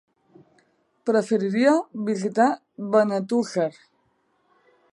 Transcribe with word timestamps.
Preferiria 1.09 1.73
visitar 2.07 2.47
Benetússer. 2.95 3.69